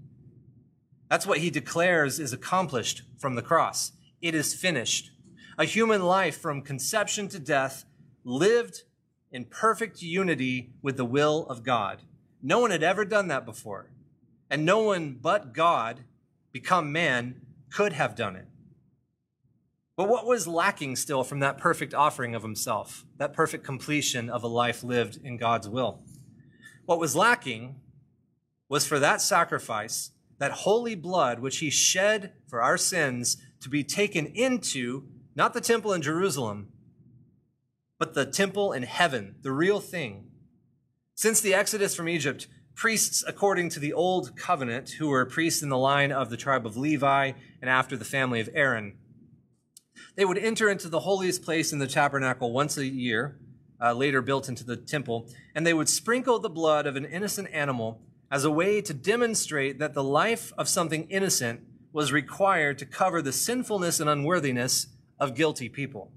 That's 1.08 1.26
what 1.26 1.38
he 1.38 1.50
declares 1.50 2.18
is 2.18 2.32
accomplished 2.32 3.02
from 3.18 3.34
the 3.34 3.42
cross. 3.42 3.92
It 4.20 4.34
is 4.34 4.54
finished. 4.54 5.10
A 5.58 5.64
human 5.64 6.02
life 6.02 6.38
from 6.38 6.62
conception 6.62 7.28
to 7.28 7.38
death 7.38 7.84
lived 8.24 8.82
in 9.30 9.44
perfect 9.44 10.02
unity 10.02 10.72
with 10.82 10.96
the 10.96 11.04
will 11.04 11.46
of 11.48 11.62
God. 11.62 12.02
No 12.42 12.58
one 12.58 12.70
had 12.70 12.82
ever 12.82 13.04
done 13.04 13.28
that 13.28 13.46
before. 13.46 13.90
And 14.50 14.64
no 14.64 14.80
one 14.80 15.18
but 15.20 15.52
God, 15.52 16.04
become 16.52 16.92
man, 16.92 17.40
could 17.70 17.92
have 17.92 18.14
done 18.14 18.36
it. 18.36 18.46
But 19.96 20.08
what 20.08 20.26
was 20.26 20.46
lacking 20.46 20.96
still 20.96 21.24
from 21.24 21.40
that 21.40 21.56
perfect 21.56 21.94
offering 21.94 22.34
of 22.34 22.42
himself, 22.42 23.06
that 23.16 23.32
perfect 23.32 23.64
completion 23.64 24.28
of 24.28 24.42
a 24.42 24.48
life 24.48 24.84
lived 24.84 25.18
in 25.24 25.38
God's 25.38 25.68
will? 25.68 26.02
What 26.84 27.00
was 27.00 27.16
lacking 27.16 27.76
was 28.68 28.86
for 28.86 28.98
that 28.98 29.20
sacrifice, 29.20 30.10
that 30.38 30.52
holy 30.52 30.94
blood 30.94 31.40
which 31.40 31.58
he 31.58 31.70
shed 31.70 32.32
for 32.48 32.62
our 32.62 32.76
sins, 32.76 33.36
to 33.60 33.68
be 33.68 33.82
taken 33.82 34.26
into 34.26 35.04
not 35.34 35.54
the 35.54 35.60
temple 35.60 35.92
in 35.92 36.02
Jerusalem, 36.02 36.68
but 37.98 38.14
the 38.14 38.26
temple 38.26 38.72
in 38.72 38.82
heaven, 38.82 39.36
the 39.42 39.52
real 39.52 39.80
thing. 39.80 40.30
Since 41.14 41.40
the 41.40 41.54
exodus 41.54 41.94
from 41.94 42.08
Egypt, 42.08 42.46
priests 42.74 43.24
according 43.26 43.70
to 43.70 43.80
the 43.80 43.92
old 43.92 44.36
covenant, 44.36 44.90
who 44.98 45.08
were 45.08 45.24
priests 45.24 45.62
in 45.62 45.70
the 45.70 45.78
line 45.78 46.12
of 46.12 46.28
the 46.28 46.36
tribe 46.36 46.66
of 46.66 46.76
Levi 46.76 47.32
and 47.60 47.70
after 47.70 47.96
the 47.96 48.04
family 48.04 48.40
of 48.40 48.50
Aaron, 48.54 48.98
they 50.14 50.24
would 50.24 50.38
enter 50.38 50.68
into 50.68 50.88
the 50.88 51.00
holiest 51.00 51.42
place 51.42 51.72
in 51.72 51.78
the 51.78 51.86
tabernacle 51.86 52.52
once 52.52 52.76
a 52.76 52.86
year, 52.86 53.38
uh, 53.80 53.92
later 53.92 54.20
built 54.20 54.48
into 54.48 54.64
the 54.64 54.76
temple, 54.76 55.28
and 55.54 55.66
they 55.66 55.74
would 55.74 55.88
sprinkle 55.88 56.38
the 56.38 56.50
blood 56.50 56.86
of 56.86 56.96
an 56.96 57.04
innocent 57.04 57.48
animal 57.52 58.02
as 58.30 58.44
a 58.44 58.50
way 58.50 58.80
to 58.80 58.94
demonstrate 58.94 59.78
that 59.78 59.94
the 59.94 60.02
life 60.02 60.52
of 60.58 60.68
something 60.68 61.08
innocent 61.08 61.60
was 61.92 62.12
required 62.12 62.78
to 62.78 62.86
cover 62.86 63.22
the 63.22 63.32
sinfulness 63.32 64.00
and 64.00 64.10
unworthiness 64.10 64.88
of 65.18 65.34
guilty 65.34 65.68
people. 65.68 66.12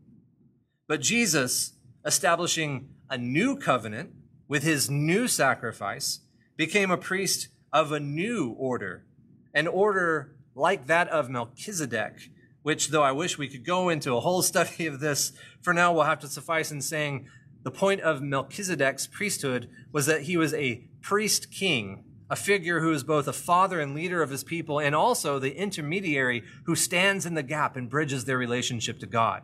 But 0.87 1.01
Jesus, 1.01 1.73
establishing 2.05 2.89
a 3.09 3.17
new 3.17 3.55
covenant 3.55 4.11
with 4.47 4.63
his 4.63 4.89
new 4.89 5.27
sacrifice, 5.27 6.21
became 6.57 6.91
a 6.91 6.97
priest 6.97 7.47
of 7.71 7.91
a 7.91 7.99
new 7.99 8.55
order, 8.57 9.05
an 9.53 9.67
order 9.67 10.35
like 10.55 10.87
that 10.87 11.07
of 11.09 11.29
Melchizedek, 11.29 12.31
which, 12.63 12.89
though 12.89 13.03
I 13.03 13.11
wish 13.11 13.37
we 13.37 13.47
could 13.47 13.65
go 13.65 13.89
into 13.89 14.15
a 14.15 14.19
whole 14.19 14.41
study 14.51 14.87
of 14.87 14.99
this, 14.99 15.31
for 15.61 15.73
now 15.73 15.93
we'll 15.93 16.03
have 16.03 16.19
to 16.19 16.27
suffice 16.27 16.71
in 16.71 16.81
saying 16.81 17.27
the 17.63 17.71
point 17.71 18.01
of 18.01 18.21
Melchizedek's 18.21 19.07
priesthood 19.07 19.69
was 19.91 20.05
that 20.05 20.23
he 20.23 20.37
was 20.37 20.53
a 20.53 20.87
priest 21.01 21.51
king 21.51 22.03
a 22.29 22.35
figure 22.35 22.79
who 22.79 22.91
is 22.91 23.03
both 23.03 23.27
a 23.27 23.33
father 23.33 23.79
and 23.79 23.95
leader 23.95 24.21
of 24.21 24.29
his 24.29 24.43
people, 24.43 24.79
and 24.79 24.93
also 24.93 25.39
the 25.39 25.55
intermediary 25.55 26.43
who 26.65 26.75
stands 26.75 27.25
in 27.25 27.33
the 27.33 27.43
gap 27.43 27.75
and 27.75 27.89
bridges 27.89 28.25
their 28.25 28.37
relationship 28.37 28.99
to 28.99 29.07
God. 29.07 29.43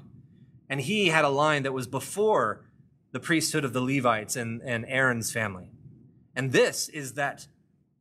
And 0.70 0.82
he 0.82 1.08
had 1.08 1.26
a 1.26 1.30
line 1.30 1.64
that 1.64 1.74
was 1.74 1.88
before 1.88 2.66
the 3.12 3.20
priesthood 3.20 3.66
of 3.66 3.74
the 3.74 3.82
Levites 3.82 4.36
and, 4.36 4.62
and 4.62 4.86
Aaron's 4.88 5.32
family. 5.32 5.72
And 6.36 6.52
this 6.52 6.90
is 6.90 7.14
that 7.14 7.48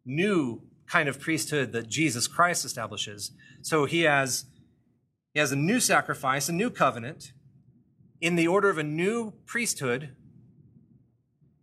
new 0.04 0.62
kind 0.86 1.08
of 1.08 1.18
priesthood 1.18 1.72
that 1.72 1.88
Jesus 1.88 2.26
Christ 2.26 2.64
establishes. 2.64 3.30
So 3.62 3.86
he 3.86 4.02
has, 4.02 4.44
he 5.32 5.40
has 5.40 5.52
a 5.52 5.56
new 5.56 5.80
sacrifice, 5.80 6.48
a 6.48 6.52
new 6.52 6.68
covenant 6.68 7.32
in 8.24 8.36
the 8.36 8.48
order 8.48 8.70
of 8.70 8.78
a 8.78 8.82
new 8.82 9.34
priesthood. 9.44 10.08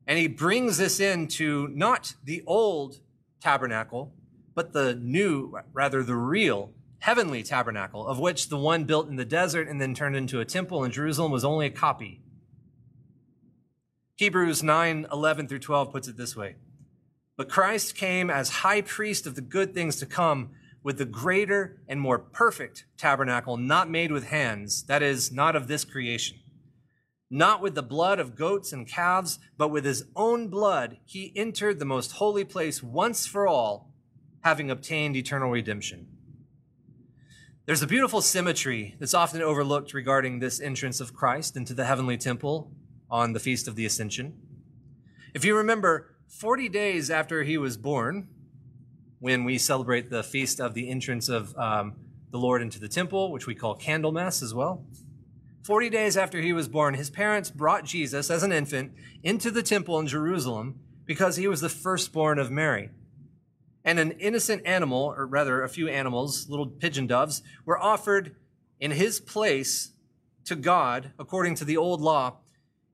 And 0.06 0.20
he 0.20 0.28
brings 0.28 0.78
this 0.78 1.00
into 1.00 1.68
not 1.70 2.14
the 2.24 2.44
old 2.46 3.00
tabernacle, 3.42 4.14
but 4.54 4.72
the 4.72 4.94
new, 4.94 5.58
rather 5.74 6.04
the 6.04 6.16
real 6.16 6.70
heavenly 7.00 7.42
tabernacle, 7.42 8.06
of 8.06 8.20
which 8.20 8.50
the 8.50 8.60
one 8.60 8.84
built 8.84 9.10
in 9.10 9.16
the 9.16 9.26
desert 9.26 9.68
and 9.68 9.82
then 9.82 9.96
turned 9.96 10.16
into 10.16 10.40
a 10.40 10.46
temple 10.46 10.84
in 10.84 10.92
Jerusalem 10.92 11.32
was 11.32 11.44
only 11.44 11.66
a 11.66 11.72
copy. 11.72 12.22
Hebrews 14.18 14.62
9 14.62 15.08
11 15.12 15.48
through 15.48 15.58
12 15.58 15.92
puts 15.92 16.08
it 16.08 16.16
this 16.16 16.36
way 16.36 16.58
But 17.38 17.50
Christ 17.50 17.96
came 17.96 18.30
as 18.30 18.50
high 18.50 18.82
priest 18.82 19.26
of 19.26 19.34
the 19.34 19.42
good 19.42 19.74
things 19.74 19.96
to 19.96 20.06
come 20.06 20.52
with 20.84 21.00
the 21.00 21.06
greater 21.06 21.82
and 21.88 22.00
more 22.00 22.20
perfect 22.20 22.86
tabernacle, 23.00 23.58
not 23.58 23.90
made 23.90 24.12
with 24.12 24.26
hands, 24.26 24.84
that 24.84 25.02
is, 25.02 25.32
not 25.32 25.56
of 25.56 25.68
this 25.68 25.84
creation. 25.84 26.38
Not 27.34 27.62
with 27.62 27.76
the 27.76 27.82
blood 27.82 28.20
of 28.20 28.36
goats 28.36 28.74
and 28.74 28.86
calves, 28.86 29.40
but 29.58 29.70
with 29.70 29.86
his 29.86 30.04
own 30.18 30.50
blood, 30.50 30.98
he 31.06 31.32
entered 31.34 31.80
the 31.80 31.86
most 31.86 32.12
holy 32.14 32.44
place 32.44 32.84
once 32.84 33.26
for 33.26 33.48
all, 33.48 33.94
having 34.42 34.70
obtained 34.70 35.16
eternal 35.16 35.50
redemption. 35.50 36.08
There's 37.66 37.82
a 37.82 37.88
beautiful 37.88 38.22
symmetry 38.22 38.98
that's 39.00 39.14
often 39.14 39.42
overlooked 39.42 39.94
regarding 39.94 40.40
this 40.40 40.60
entrance 40.60 41.00
of 41.00 41.14
Christ 41.14 41.56
into 41.56 41.74
the 41.74 41.86
heavenly 41.86 42.18
temple 42.18 42.70
on 43.10 43.32
the 43.32 43.40
Feast 43.40 43.66
of 43.66 43.78
the 43.78 43.86
Ascension. 43.86 44.34
If 45.34 45.46
you 45.46 45.56
remember, 45.56 46.18
40 46.28 46.68
days 46.68 47.10
after 47.10 47.44
he 47.44 47.58
was 47.58 47.78
born, 47.78 48.28
when 49.20 49.46
we 49.46 49.58
celebrate 49.58 50.10
the 50.10 50.24
feast 50.24 50.60
of 50.60 50.74
the 50.74 50.90
entrance 50.90 51.30
of 51.30 51.56
um, 51.58 51.94
the 52.32 52.40
Lord 52.40 52.62
into 52.62 52.80
the 52.80 52.90
temple, 52.90 53.32
which 53.32 53.48
we 53.48 53.56
call 53.56 53.78
Candlemas 53.78 54.44
as 54.44 54.54
well, 54.54 54.86
40 55.64 55.90
days 55.90 56.18
after 56.18 56.42
he 56.42 56.54
was 56.54 56.68
born, 56.68 56.96
his 56.96 57.10
parents 57.10 57.52
brought 57.52 57.86
Jesus 57.86 58.30
as 58.32 58.42
an 58.42 58.52
infant 58.52 58.94
into 59.22 59.52
the 59.52 59.62
temple 59.62 60.00
in 60.00 60.08
Jerusalem 60.08 60.80
because 61.06 61.36
he 61.36 61.48
was 61.48 61.62
the 61.62 61.70
firstborn 61.70 62.40
of 62.40 62.50
Mary. 62.50 62.90
And 63.84 64.00
an 64.00 64.12
innocent 64.12 64.64
animal, 64.66 65.14
or 65.16 65.26
rather 65.26 65.64
a 65.64 65.70
few 65.70 65.88
animals, 65.88 66.50
little 66.50 66.68
pigeon 66.68 67.08
doves, 67.08 67.42
were 67.66 67.78
offered 67.78 68.36
in 68.80 68.92
his 68.92 69.20
place 69.20 69.92
to 70.46 70.56
God 70.56 71.14
according 71.20 71.56
to 71.56 71.66
the 71.66 71.78
old 71.78 72.02
law 72.02 72.38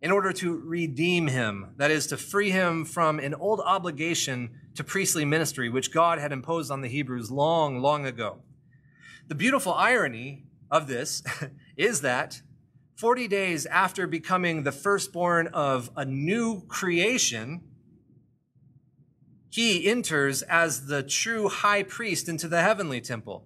in 0.01 0.11
order 0.11 0.31
to 0.31 0.57
redeem 0.57 1.27
him, 1.27 1.73
that 1.77 1.89
is, 1.89 2.05
to 2.07 2.17
free 2.17 2.51
him 2.51 2.85
from 2.85 3.19
an 3.19 3.33
old 3.33 3.59
obligation 3.61 4.51
to 4.75 4.83
priestly 4.83 5.25
ministry, 5.25 5.69
which 5.69 5.91
God 5.91 6.19
had 6.19 6.31
imposed 6.31 6.69
on 6.69 6.81
the 6.81 6.87
Hebrews 6.87 7.31
long, 7.31 7.79
long 7.81 8.05
ago. 8.05 8.39
The 9.27 9.35
beautiful 9.35 9.73
irony 9.73 10.45
of 10.69 10.87
this 10.87 11.23
is 11.77 12.01
that 12.01 12.41
40 12.97 13.27
days 13.27 13.67
after 13.67 14.07
becoming 14.07 14.63
the 14.63 14.71
firstborn 14.71 15.45
of 15.47 15.91
a 15.95 16.03
new 16.03 16.63
creation, 16.67 17.61
he 19.51 19.87
enters 19.87 20.41
as 20.41 20.87
the 20.87 21.03
true 21.03 21.47
high 21.47 21.83
priest 21.83 22.27
into 22.27 22.47
the 22.47 22.63
heavenly 22.63 22.99
temple 22.99 23.45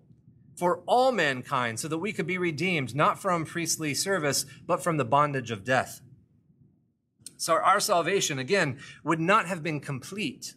for 0.55 0.81
all 0.85 1.11
mankind 1.11 1.81
so 1.81 1.89
that 1.89 1.97
we 1.97 2.13
could 2.13 2.27
be 2.27 2.37
redeemed, 2.37 2.95
not 2.95 3.21
from 3.21 3.43
priestly 3.43 3.93
service, 3.93 4.45
but 4.65 4.81
from 4.81 4.95
the 4.95 5.03
bondage 5.03 5.51
of 5.51 5.65
death. 5.65 5.99
So 7.35 7.55
our 7.55 7.81
salvation, 7.81 8.39
again, 8.39 8.79
would 9.03 9.19
not 9.19 9.47
have 9.47 9.61
been 9.61 9.81
complete 9.81 10.53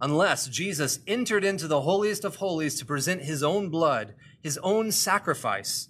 unless 0.00 0.46
Jesus 0.46 1.00
entered 1.08 1.44
into 1.44 1.66
the 1.66 1.80
holiest 1.80 2.24
of 2.24 2.36
holies 2.36 2.78
to 2.78 2.86
present 2.86 3.22
his 3.22 3.42
own 3.42 3.70
blood, 3.70 4.14
his 4.40 4.56
own 4.58 4.92
sacrifice 4.92 5.88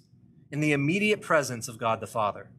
in 0.53 0.59
the 0.59 0.71
immediate 0.71 1.19
presence 1.19 1.67
of 1.67 1.79
God 1.79 1.99
the 1.99 2.05
Father. 2.05 2.51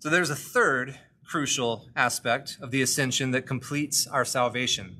So 0.00 0.10
there's 0.10 0.28
a 0.28 0.36
third 0.36 0.98
crucial 1.24 1.88
aspect 1.96 2.58
of 2.60 2.70
the 2.70 2.82
ascension 2.82 3.30
that 3.30 3.46
completes 3.46 4.06
our 4.06 4.26
salvation. 4.26 4.98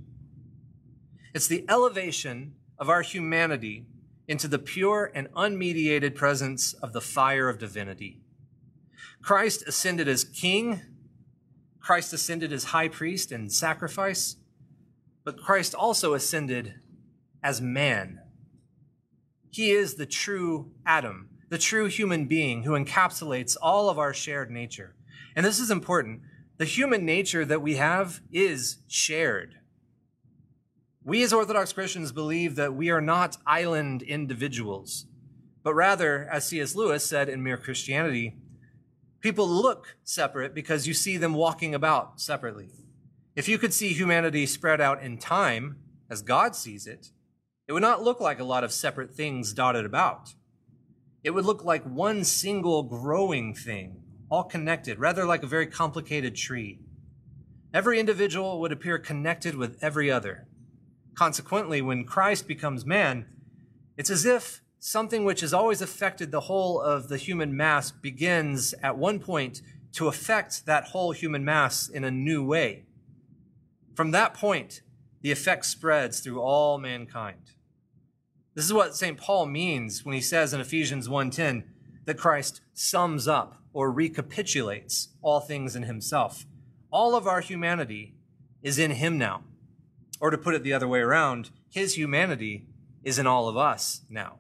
It's 1.35 1.49
the 1.49 1.67
elevation 1.69 2.55
of 2.79 2.89
our 2.89 3.03
humanity 3.03 3.85
into 4.27 4.49
the 4.49 4.59
pure 4.59 5.13
and 5.15 5.29
unmediated 5.35 6.15
presence 6.15 6.73
of 6.73 6.95
the 6.95 7.03
fire 7.03 7.51
of 7.51 7.59
divinity. 7.59 8.23
Christ 9.21 9.65
ascended 9.67 10.09
as 10.09 10.25
king, 10.25 10.81
Christ 11.79 12.15
ascended 12.15 12.55
as 12.55 12.65
high 12.65 12.89
priest 12.89 13.33
and 13.33 13.53
sacrifice, 13.53 14.37
but 15.25 15.37
Christ 15.37 15.75
also 15.75 16.15
ascended 16.15 16.77
as 17.43 17.61
man. 17.61 18.22
He 19.53 19.71
is 19.71 19.95
the 19.95 20.07
true 20.07 20.71
Adam, 20.87 21.29
the 21.51 21.59
true 21.59 21.85
human 21.87 22.25
being 22.25 22.63
who 22.63 22.73
encapsulates 22.73 23.55
all 23.61 23.91
of 23.91 23.99
our 23.99 24.15
shared 24.15 24.51
nature. 24.51 24.97
And 25.37 25.45
this 25.45 25.61
is 25.61 25.71
important. 25.71 26.23
The 26.57 26.65
human 26.65 27.05
nature 27.05 27.45
that 27.45 27.61
we 27.61 27.77
have 27.77 28.23
is 28.33 28.79
shared. 28.89 29.57
We 31.05 31.23
as 31.23 31.35
Orthodox 31.35 31.75
Christians 31.75 32.13
believe 32.13 32.57
that 32.57 32.75
we 32.75 32.89
are 32.89 33.03
not 33.03 33.37
island 33.47 34.01
individuals, 34.01 35.05
but 35.63 35.75
rather, 35.75 36.27
as 36.33 36.47
C.S. 36.47 36.75
Lewis 36.75 37.05
said 37.05 37.29
in 37.29 37.43
Mere 37.43 37.59
Christianity, 37.59 38.39
people 39.21 39.47
look 39.47 39.97
separate 40.03 40.55
because 40.55 40.87
you 40.87 40.95
see 40.95 41.19
them 41.19 41.35
walking 41.35 41.75
about 41.75 42.23
separately. 42.23 42.71
If 43.37 43.49
you 43.49 43.59
could 43.59 43.75
see 43.75 43.93
humanity 43.93 44.47
spread 44.47 44.81
out 44.81 45.03
in 45.03 45.19
time 45.19 45.77
as 46.09 46.23
God 46.23 46.57
sees 46.57 46.87
it, 46.87 47.11
it 47.73 47.75
would 47.75 47.81
not 47.81 48.03
look 48.03 48.21
like 48.21 48.39
a 48.39 48.45
lot 48.45 48.65
of 48.65 48.71
separate 48.71 49.15
things 49.15 49.55
dotted 49.55 49.87
about. 49.87 50.35
It 51.25 51.31
would 51.31 51.47
look 51.47 51.65
like 51.65 51.83
one 51.85 52.23
single 52.23 52.83
growing 52.83 53.55
thing, 53.55 54.03
all 54.29 54.45
connected, 54.45 54.99
rather 54.99 55.25
like 55.25 55.43
a 55.43 55.47
very 55.47 55.67
complicated 55.67 56.37
tree. 56.37 56.81
Every 57.73 57.99
individual 57.99 58.61
would 58.61 58.73
appear 58.73 58.99
connected 58.99 59.55
with 59.55 59.79
every 59.81 60.11
other. 60.11 60.47
Consequently, 61.15 61.81
when 61.81 62.05
Christ 62.05 62.47
becomes 62.47 62.85
man, 62.85 63.25
it's 63.97 64.11
as 64.11 64.27
if 64.27 64.61
something 64.79 65.25
which 65.25 65.41
has 65.41 65.55
always 65.55 65.81
affected 65.81 66.31
the 66.31 66.41
whole 66.41 66.79
of 66.79 67.09
the 67.09 67.17
human 67.17 67.57
mass 67.57 67.91
begins 67.91 68.75
at 68.83 68.99
one 68.99 69.19
point 69.19 69.63
to 69.93 70.09
affect 70.09 70.67
that 70.67 70.89
whole 70.89 71.13
human 71.13 71.43
mass 71.43 71.89
in 71.89 72.05
a 72.05 72.11
new 72.11 72.45
way. 72.45 72.85
From 73.95 74.11
that 74.11 74.35
point, 74.35 74.83
the 75.23 75.33
effect 75.33 75.65
spreads 75.65 76.21
through 76.21 76.43
all 76.43 76.77
mankind. 76.77 77.53
This 78.55 78.67
is 78.67 78.73
what 78.73 78.95
St. 78.95 79.17
Paul 79.17 79.47
means 79.47 80.05
when 80.05 80.15
he 80.15 80.21
says 80.21 80.53
in 80.53 80.61
Ephesians 80.61 81.09
1:10 81.09 81.65
that 82.05 82.19
Christ 82.19 82.61
sums 82.75 83.27
up 83.27 83.63
or 83.73 83.91
recapitulates 83.91 85.09
all 85.23 85.41
things 85.41 85.75
in 85.75 85.85
himself. 85.85 86.45
All 86.91 87.15
of 87.15 87.27
our 87.27 87.41
humanity 87.41 88.15
is 88.63 88.79
in 88.79 88.91
him 88.91 89.17
now. 89.17 89.45
Or 90.21 90.31
to 90.31 90.37
put 90.37 90.55
it 90.55 90.63
the 90.63 90.75
other 90.75 90.87
way 90.87 91.01
around, 91.01 91.51
his 91.71 91.97
humanity 91.97 92.67
is 93.03 93.19
in 93.19 93.27
all 93.27 93.49
of 93.49 93.57
us 93.57 94.03
now. 94.11 94.39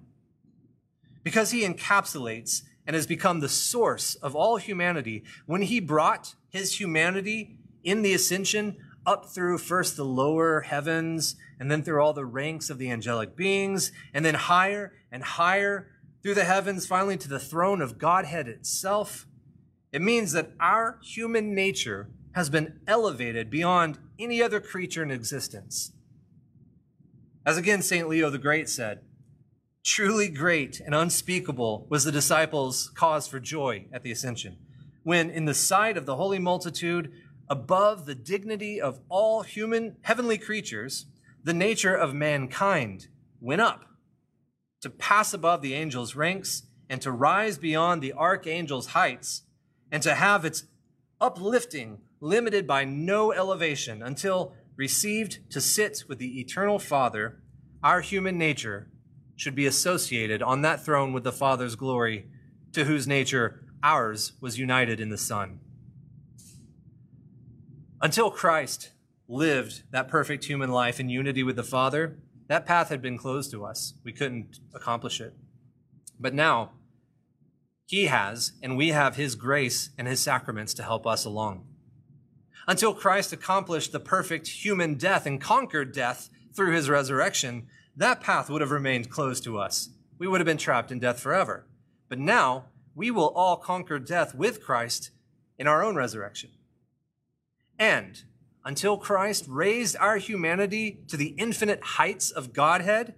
Because 1.22 1.50
he 1.50 1.62
encapsulates 1.66 2.62
and 2.86 2.94
has 2.94 3.06
become 3.06 3.40
the 3.40 3.48
source 3.48 4.16
of 4.16 4.36
all 4.36 4.58
humanity, 4.58 5.24
when 5.46 5.62
he 5.62 5.80
brought 5.80 6.34
his 6.50 6.78
humanity 6.78 7.56
in 7.82 8.02
the 8.02 8.12
ascension 8.12 8.76
up 9.06 9.26
through 9.26 9.58
first 9.58 9.96
the 9.96 10.04
lower 10.04 10.60
heavens 10.60 11.36
and 11.62 11.70
then 11.70 11.84
through 11.84 12.02
all 12.02 12.12
the 12.12 12.24
ranks 12.24 12.70
of 12.70 12.78
the 12.78 12.90
angelic 12.90 13.36
beings, 13.36 13.92
and 14.12 14.24
then 14.24 14.34
higher 14.34 14.94
and 15.12 15.22
higher 15.22 15.86
through 16.20 16.34
the 16.34 16.42
heavens, 16.42 16.88
finally 16.88 17.16
to 17.16 17.28
the 17.28 17.38
throne 17.38 17.80
of 17.80 17.98
Godhead 17.98 18.48
itself. 18.48 19.28
It 19.92 20.02
means 20.02 20.32
that 20.32 20.50
our 20.58 20.98
human 21.04 21.54
nature 21.54 22.10
has 22.32 22.50
been 22.50 22.80
elevated 22.88 23.48
beyond 23.48 24.00
any 24.18 24.42
other 24.42 24.58
creature 24.58 25.04
in 25.04 25.12
existence. 25.12 25.92
As 27.46 27.56
again 27.56 27.80
St. 27.80 28.08
Leo 28.08 28.28
the 28.28 28.38
Great 28.38 28.68
said, 28.68 29.02
truly 29.84 30.28
great 30.28 30.80
and 30.80 30.96
unspeakable 30.96 31.86
was 31.88 32.02
the 32.02 32.10
disciples' 32.10 32.90
cause 32.96 33.28
for 33.28 33.38
joy 33.38 33.86
at 33.92 34.02
the 34.02 34.10
ascension, 34.10 34.56
when 35.04 35.30
in 35.30 35.44
the 35.44 35.54
sight 35.54 35.96
of 35.96 36.06
the 36.06 36.16
holy 36.16 36.40
multitude, 36.40 37.12
above 37.48 38.04
the 38.06 38.16
dignity 38.16 38.80
of 38.80 38.98
all 39.08 39.42
human 39.42 39.94
heavenly 40.02 40.38
creatures, 40.38 41.06
the 41.44 41.54
nature 41.54 41.94
of 41.94 42.14
mankind 42.14 43.08
went 43.40 43.60
up 43.60 43.84
to 44.80 44.90
pass 44.90 45.32
above 45.32 45.62
the 45.62 45.74
angels' 45.74 46.14
ranks 46.14 46.64
and 46.88 47.00
to 47.00 47.10
rise 47.10 47.58
beyond 47.58 48.02
the 48.02 48.12
archangel's 48.12 48.88
heights 48.88 49.42
and 49.90 50.02
to 50.02 50.14
have 50.14 50.44
its 50.44 50.64
uplifting, 51.20 51.98
limited 52.20 52.66
by 52.66 52.84
no 52.84 53.32
elevation, 53.32 54.02
until 54.02 54.54
received 54.76 55.38
to 55.50 55.60
sit 55.60 56.04
with 56.08 56.18
the 56.18 56.40
eternal 56.40 56.78
Father, 56.78 57.40
our 57.82 58.00
human 58.00 58.38
nature 58.38 58.90
should 59.36 59.54
be 59.54 59.66
associated 59.66 60.42
on 60.42 60.62
that 60.62 60.84
throne 60.84 61.12
with 61.12 61.24
the 61.24 61.32
Father's 61.32 61.76
glory, 61.76 62.26
to 62.72 62.84
whose 62.84 63.06
nature 63.06 63.64
ours 63.82 64.32
was 64.40 64.58
united 64.58 65.00
in 65.00 65.10
the 65.10 65.18
Son. 65.18 65.60
Until 68.00 68.30
Christ 68.30 68.90
lived 69.32 69.82
that 69.90 70.08
perfect 70.08 70.44
human 70.44 70.70
life 70.70 71.00
in 71.00 71.08
unity 71.08 71.42
with 71.42 71.56
the 71.56 71.62
Father, 71.62 72.18
that 72.48 72.66
path 72.66 72.90
had 72.90 73.00
been 73.00 73.16
closed 73.16 73.50
to 73.50 73.64
us. 73.64 73.94
We 74.04 74.12
couldn't 74.12 74.60
accomplish 74.74 75.20
it. 75.20 75.34
But 76.20 76.34
now, 76.34 76.72
He 77.86 78.06
has, 78.06 78.52
and 78.62 78.76
we 78.76 78.88
have 78.88 79.16
His 79.16 79.34
grace 79.34 79.90
and 79.96 80.06
His 80.06 80.20
sacraments 80.20 80.74
to 80.74 80.82
help 80.82 81.06
us 81.06 81.24
along. 81.24 81.64
Until 82.68 82.94
Christ 82.94 83.32
accomplished 83.32 83.90
the 83.90 84.00
perfect 84.00 84.48
human 84.48 84.94
death 84.94 85.24
and 85.24 85.40
conquered 85.40 85.92
death 85.92 86.28
through 86.54 86.74
His 86.74 86.90
resurrection, 86.90 87.66
that 87.96 88.20
path 88.20 88.50
would 88.50 88.60
have 88.60 88.70
remained 88.70 89.10
closed 89.10 89.44
to 89.44 89.58
us. 89.58 89.88
We 90.18 90.28
would 90.28 90.40
have 90.40 90.46
been 90.46 90.58
trapped 90.58 90.92
in 90.92 90.98
death 90.98 91.20
forever. 91.20 91.66
But 92.08 92.18
now, 92.18 92.66
we 92.94 93.10
will 93.10 93.30
all 93.30 93.56
conquer 93.56 93.98
death 93.98 94.34
with 94.34 94.62
Christ 94.62 95.10
in 95.58 95.66
our 95.66 95.82
own 95.82 95.96
resurrection. 95.96 96.50
And 97.78 98.22
until 98.64 98.96
Christ 98.96 99.46
raised 99.48 99.96
our 99.96 100.16
humanity 100.16 101.00
to 101.08 101.16
the 101.16 101.34
infinite 101.38 101.82
heights 101.82 102.30
of 102.30 102.52
Godhead, 102.52 103.14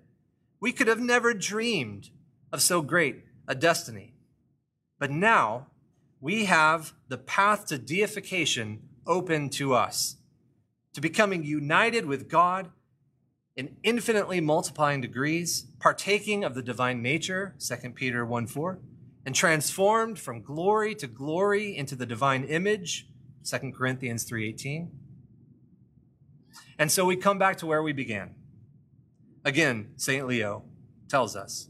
we 0.60 0.72
could 0.72 0.88
have 0.88 1.00
never 1.00 1.34
dreamed 1.34 2.10
of 2.52 2.62
so 2.62 2.80
great 2.80 3.24
a 3.46 3.54
destiny. 3.54 4.14
But 4.98 5.10
now 5.10 5.66
we 6.20 6.46
have 6.46 6.94
the 7.08 7.18
path 7.18 7.66
to 7.66 7.78
deification 7.78 8.80
open 9.06 9.50
to 9.50 9.74
us, 9.74 10.16
to 10.94 11.00
becoming 11.00 11.44
united 11.44 12.06
with 12.06 12.28
God 12.28 12.70
in 13.56 13.76
infinitely 13.82 14.40
multiplying 14.40 15.00
degrees, 15.00 15.66
partaking 15.78 16.42
of 16.42 16.54
the 16.54 16.62
divine 16.62 17.02
nature, 17.02 17.54
2 17.58 17.90
Peter 17.90 18.24
1 18.24 18.46
4, 18.46 18.78
and 19.26 19.34
transformed 19.34 20.18
from 20.18 20.42
glory 20.42 20.94
to 20.94 21.06
glory 21.06 21.76
into 21.76 21.94
the 21.94 22.06
divine 22.06 22.44
image, 22.44 23.06
2 23.44 23.72
Corinthians 23.72 24.24
3:18. 24.24 24.90
And 26.78 26.90
so 26.90 27.04
we 27.04 27.16
come 27.16 27.38
back 27.38 27.56
to 27.58 27.66
where 27.66 27.82
we 27.82 27.92
began. 27.92 28.34
Again, 29.44 29.90
St. 29.96 30.26
Leo 30.26 30.64
tells 31.08 31.36
us 31.36 31.68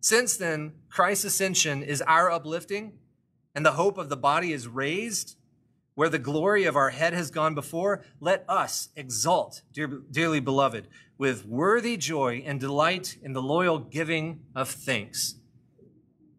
Since 0.00 0.36
then, 0.36 0.72
Christ's 0.90 1.24
ascension 1.26 1.82
is 1.82 2.02
our 2.02 2.30
uplifting, 2.30 2.94
and 3.54 3.64
the 3.64 3.72
hope 3.72 3.98
of 3.98 4.08
the 4.08 4.16
body 4.16 4.52
is 4.52 4.68
raised, 4.68 5.36
where 5.94 6.08
the 6.08 6.18
glory 6.18 6.64
of 6.64 6.76
our 6.76 6.90
head 6.90 7.12
has 7.12 7.30
gone 7.30 7.54
before, 7.54 8.02
let 8.20 8.44
us 8.48 8.88
exult, 8.96 9.62
dear, 9.72 9.86
dearly 10.10 10.40
beloved, 10.40 10.88
with 11.18 11.46
worthy 11.46 11.96
joy 11.96 12.42
and 12.44 12.58
delight 12.58 13.18
in 13.22 13.32
the 13.32 13.42
loyal 13.42 13.78
giving 13.78 14.40
of 14.56 14.68
thanks. 14.68 15.36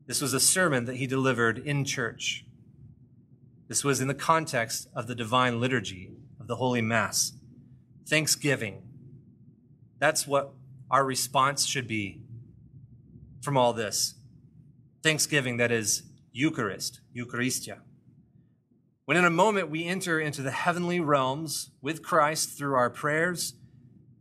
This 0.06 0.22
was 0.22 0.34
a 0.34 0.40
sermon 0.40 0.86
that 0.86 0.98
he 0.98 1.08
delivered 1.08 1.60
in 1.60 1.86
church. 1.86 2.46
This 3.70 3.84
was 3.84 4.02
in 4.02 4.08
the 4.08 4.14
context 4.14 4.90
of 4.94 5.08
the 5.08 5.16
divine 5.16 5.62
liturgy 5.62 6.12
of 6.40 6.48
the 6.48 6.58
Holy 6.58 6.82
Mass 6.82 7.34
thanksgiving. 8.08 8.84
That's 10.00 10.28
what 10.28 10.54
our 10.92 11.06
response 11.06 11.66
should 11.66 11.88
be 11.88 12.22
from 13.42 13.58
all 13.58 13.74
this. 13.74 14.16
Thanksgiving, 15.02 15.58
that 15.58 15.72
is 15.72 16.04
Eucharist, 16.32 17.02
Eucharistia. 17.16 17.80
When 19.06 19.18
in 19.18 19.26
a 19.26 19.30
moment 19.30 19.70
we 19.70 19.86
enter 19.86 20.20
into 20.20 20.42
the 20.42 20.52
heavenly 20.52 21.00
realms 21.00 21.72
with 21.82 22.02
Christ 22.02 22.58
through 22.58 22.76
our 22.76 22.90
prayers, 22.90 23.56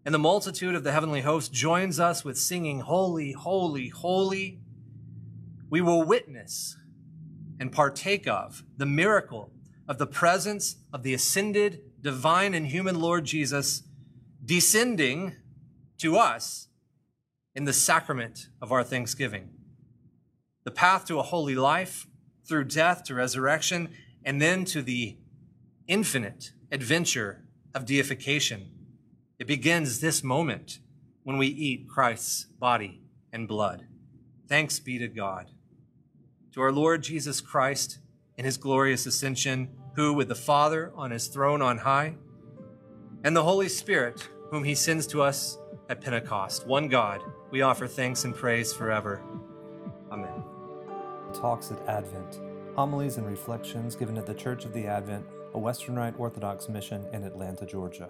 and 0.05 0.13
the 0.13 0.19
multitude 0.19 0.75
of 0.75 0.83
the 0.83 0.91
heavenly 0.91 1.21
host 1.21 1.53
joins 1.53 2.01
us 2.01 2.25
with 2.25 2.37
singing, 2.37 2.81
Holy, 2.81 3.33
Holy, 3.33 3.89
Holy, 3.89 4.59
we 5.71 5.81
will 5.81 6.03
witness 6.03 6.77
and 7.61 7.71
partake 7.71 8.27
of 8.27 8.65
the 8.77 8.87
miracle 8.87 9.53
of 9.87 9.99
the 9.99 10.07
presence 10.07 10.77
of 10.93 11.05
the 11.05 11.15
ascended 11.15 11.81
divine 12.03 12.55
and 12.55 12.67
human 12.67 13.01
Lord 13.01 13.25
Jesus 13.25 13.83
descending 14.45 15.37
to 15.99 16.17
us 16.17 16.69
in 17.55 17.65
the 17.65 17.73
sacrament 17.73 18.49
of 18.61 18.73
our 18.73 18.83
thanksgiving. 18.83 19.51
The 20.65 20.71
path 20.71 21.05
to 21.07 21.19
a 21.19 21.23
holy 21.23 21.55
life 21.55 22.07
through 22.47 22.65
death 22.65 23.05
to 23.05 23.15
resurrection 23.15 23.91
and 24.25 24.41
then 24.41 24.65
to 24.67 24.83
the 24.83 25.17
infinite 25.87 26.53
adventure 26.71 27.45
of 27.75 27.85
deification. 27.85 28.71
It 29.39 29.47
begins 29.47 30.01
this 30.01 30.23
moment 30.23 30.79
when 31.25 31.37
we 31.37 31.47
eat 31.47 31.89
Christ's 31.89 32.45
body 32.45 33.03
and 33.33 33.47
blood. 33.47 33.87
Thanks 34.49 34.79
be 34.81 34.99
to 34.99 35.09
God. 35.09 35.51
To 36.55 36.61
our 36.63 36.73
Lord 36.73 37.03
Jesus 37.03 37.41
Christ 37.41 37.99
in 38.37 38.45
his 38.45 38.57
glorious 38.57 39.07
ascension, 39.07 39.71
who, 39.95 40.13
with 40.13 40.29
the 40.29 40.35
Father 40.35 40.93
on 40.95 41.11
his 41.11 41.27
throne 41.27 41.63
on 41.63 41.79
high, 41.79 42.15
and 43.25 43.37
the 43.37 43.43
Holy 43.43 43.69
Spirit, 43.69 44.29
whom 44.51 44.65
he 44.65 44.75
sends 44.75 45.07
to 45.09 45.23
us 45.23 45.59
at 45.89 46.01
Pentecost, 46.01 46.67
one 46.67 46.89
God, 46.89 47.23
we 47.51 47.63
offer 47.63 47.87
thanks 47.87 48.25
and 48.25 48.35
praise 48.35 48.73
forever. 48.73 49.23
Amen. 50.11 50.43
Talks 51.35 51.71
at 51.71 51.89
Advent, 51.89 52.41
homilies 52.75 53.17
and 53.17 53.27
reflections 53.27 53.95
given 53.97 54.17
at 54.17 54.27
the 54.27 54.35
Church 54.35 54.65
of 54.65 54.73
the 54.73 54.87
Advent, 54.87 55.27
a 55.55 55.59
Western 55.59 55.97
Rite 55.97 56.19
Orthodox 56.19 56.69
mission 56.69 57.07
in 57.13 57.25
Atlanta, 57.25 57.67
Georgia. 57.67 58.09